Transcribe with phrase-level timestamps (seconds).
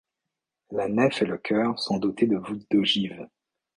[0.71, 3.27] La nef et le chœur sont dotées de voûtes d'ogives.